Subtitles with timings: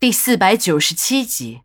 [0.00, 1.60] 第四百九十七集。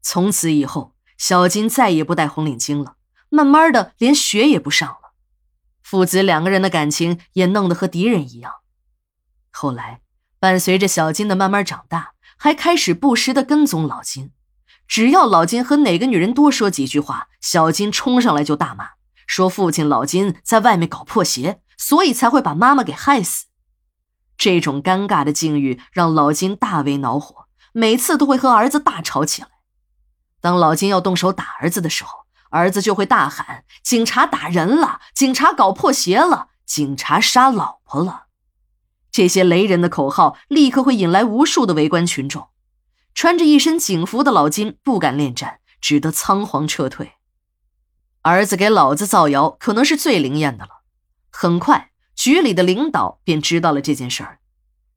[0.00, 2.94] 从此以后，小金再也不戴红领巾了，
[3.30, 5.12] 慢慢的连学也不上了。
[5.82, 8.52] 父子两个人的感情也弄得和敌人一样。
[9.50, 10.02] 后来，
[10.38, 14.30] 伴随着小金的慢慢长大，还开始不时的跟踪老金。
[14.86, 18.90] 只要老金和哪个女人多说几句话，小金冲上来就大骂，
[19.26, 23.46] 说父亲老金在外面搞破鞋，所以才会把妈妈给害死。
[24.36, 29.48] 这种尴尬的境遇让老金大为恼火，每次都会和儿子大吵起来。
[30.40, 35.00] 当老金要动手打儿子的时候，儿子就会大喊：“警察打人了！
[35.14, 36.48] 警察搞破鞋了！
[36.64, 38.26] 警察杀老婆了！”
[39.10, 42.48] 这些雷人的口号立刻会引来无数的围观群众。
[43.14, 47.12] 穿着一身警服的老金不敢恋战，只得仓皇撤退。
[48.22, 50.82] 儿子给老子造谣，可能是最灵验的了。
[51.30, 51.90] 很快。
[52.24, 54.38] 局里的领导便知道了这件事儿。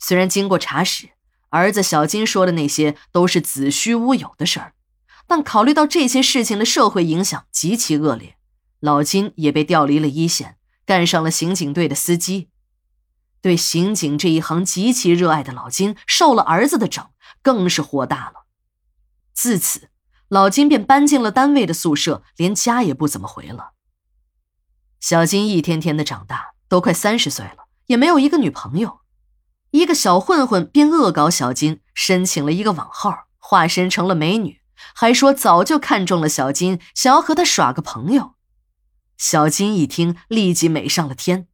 [0.00, 1.10] 虽然经过查实，
[1.50, 4.74] 儿子小金说的那些都是子虚乌有的事儿，
[5.28, 8.36] 但考虑到这些事情的社会影响极其恶劣，
[8.80, 12.48] 老金也被调离了一线，干上了刑警队的司机。
[13.40, 17.08] 对刑警这一行极其热爱的老金，受了儿子的整，
[17.40, 18.46] 更是火大了。
[19.32, 19.90] 自此，
[20.26, 23.74] 老金便搬进了单位的宿舍，连家也不怎么回了。
[24.98, 26.51] 小金一天天的长大。
[26.72, 29.00] 都快三十岁了，也没有一个女朋友。
[29.72, 34.62] 一个小混混便恶搞小金，申请了一个网号，化身成了美女，
[34.94, 38.36] 还说早就看中了小金，想要和他耍个朋友。
[39.18, 41.46] 小金一听，立即美上了天。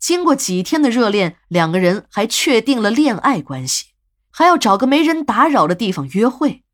[0.00, 3.90] 经过几天的热恋，两个人还确定了恋爱关系，
[4.32, 6.64] 还要找个没人打扰的地方约会。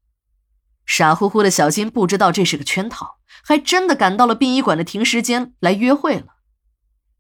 [0.87, 6.40] 傻乎乎的小金不知道这是个圈套，还真的赶到了殡仪馆的停尸间来约会了。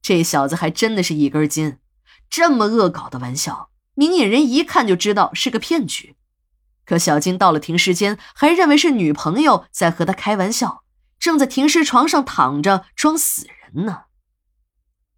[0.02, 1.78] 这小子还真的是一根筋，
[2.28, 6.16] 这么恶搞的玩笑，明眼人一看就知道是个骗局。
[6.84, 10.84] 可小金到了停尸间，还认为是女朋友在和他开玩笑，
[11.18, 14.04] 正在停尸床上躺着装死人呢。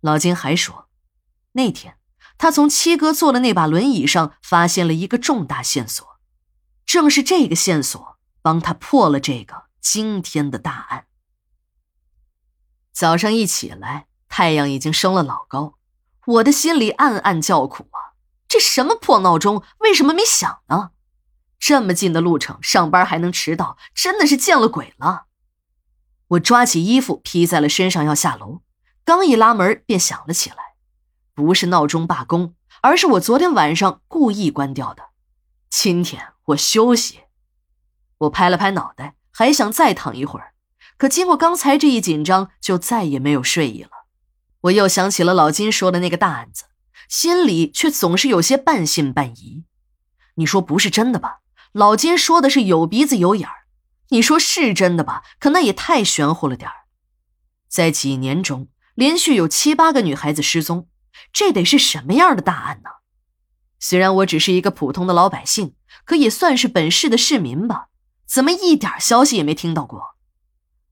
[0.01, 0.89] 老金还说，
[1.53, 1.97] 那天
[2.37, 6.19] 他从七哥坐的那把轮椅上发现了一个重大线索，
[6.85, 11.07] 正是这个线索帮他破了这个惊天的大案。
[12.93, 14.09] 早上一起来。
[14.35, 15.75] 太阳已经升了老高，
[16.25, 18.17] 我的心里暗暗叫苦啊！
[18.49, 20.93] 这什么破闹钟，为什么没响呢？
[21.59, 25.27] 这么近的路程，上班还能迟到，真的是见了鬼了！
[26.29, 28.63] 我抓起衣服披在了身上要下楼，
[29.05, 30.57] 刚一拉门便响了起来，
[31.35, 35.11] 不是闹钟罢工，而是我昨天晚上故意关掉的。
[35.69, 37.25] 今天我休息。
[38.21, 40.55] 我拍了拍脑袋，还想再躺一会儿，
[40.97, 43.91] 可经过刚才这一紧张，就再也没有睡意了。
[44.63, 46.65] 我又想起了老金说的那个大案子，
[47.09, 49.65] 心里却总是有些半信半疑。
[50.37, 51.41] 你说不是真的吧？
[51.73, 53.67] 老金说的是有鼻子有眼儿，
[54.11, 55.23] 你说是真的吧？
[55.41, 56.75] 可那也太玄乎了点儿。
[57.69, 60.89] 在几年中，连续有七八个女孩子失踪，
[61.33, 62.91] 这得是什么样的大案呢？
[63.81, 65.75] 虽然我只是一个普通的老百姓，
[66.05, 67.89] 可也算是本市的市民吧？
[68.27, 70.15] 怎么一点消息也没听到过？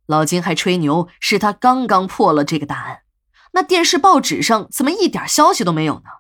[0.07, 3.03] 老金还吹牛，是他刚刚破了这个大案。
[3.53, 6.11] 那电视报纸上怎么一点消息都没有呢？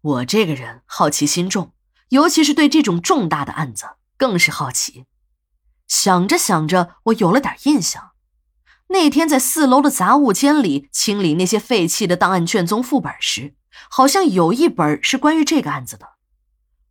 [0.00, 1.72] 我这个人好奇心重，
[2.08, 3.86] 尤其是对这种重大的案子
[4.16, 5.06] 更是好奇。
[5.86, 8.12] 想着想着，我有了点印象。
[8.88, 13.54] 那天在四楼的杂物间里清理那些废弃的档案卷宗副本时，
[13.90, 16.10] 好像有一本是关于这个案子的。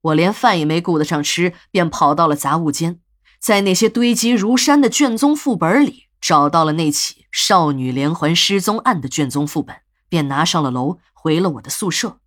[0.02, 3.00] 我连饭也没顾得上吃，便跑到了杂物间，
[3.40, 6.08] 在那些堆积如山的卷宗副本里。
[6.24, 12.22] 找到了那起少女连环失踪案的卷宗副本，便拿上了楼，回了我的宿舍。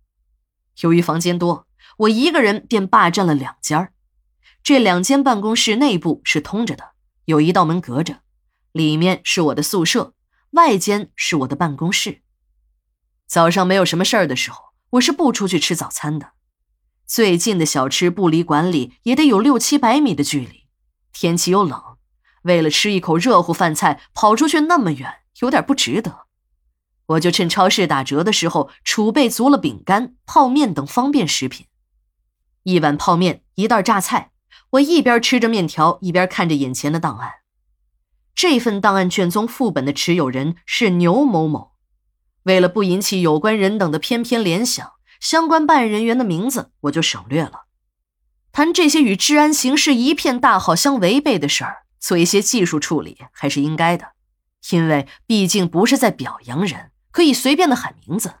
[0.81, 1.65] 由于房间多，
[1.97, 3.91] 我一个人便霸占了两间
[4.61, 6.91] 这两间办公室内部是通着的，
[7.25, 8.19] 有一道门隔着，
[8.71, 10.13] 里面是我的宿舍，
[10.51, 12.21] 外间是我的办公室。
[13.25, 16.33] 早上没有什么事儿的时候，我是不出去吃早餐的。
[17.07, 20.67] 最近的小吃不离馆里也得有六七百米的距离，
[21.11, 21.96] 天气又冷。
[22.47, 26.25] 为了吃一口热乎饭菜，跑出去那么远，有点不值得。
[27.07, 31.67] 我就趁超市打折的时候，储备足了饼干、泡面等方便食品。
[32.63, 34.31] 一碗泡面，一袋榨菜。
[34.71, 37.31] 我一边吃着面条，一边看着眼前的档案。
[38.35, 41.71] 这份档案卷宗副本的持有人是牛某某。
[42.43, 47.65] 为了不引起有关人等的偏偏联想，相关办案人员的名字我就省略了。
[48.51, 51.86] 谈这些与治安形势一片大好相违背的事儿。
[51.99, 54.13] 做一些技术处理还是应该的，
[54.71, 58.35] 因为毕竟不是在表扬人，可以随便的喊名字。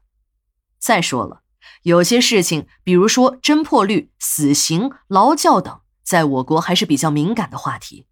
[0.79, 1.41] 再说了，
[1.83, 8.05] 有些事情，比如说侦破率、死刑、劳教等，在我国还是比较敏感的话题。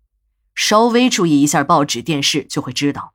[0.56, 3.14] 稍微注意一下报纸、电视，就会知道，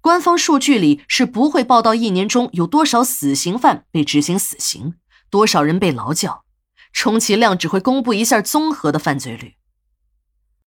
[0.00, 4.94] 官方数据里是不会报道一年中有多少死刑犯被执行死刑，
[5.30, 6.44] 多少人被劳教，
[6.92, 9.54] 充其量只会公布一下综合的犯罪率。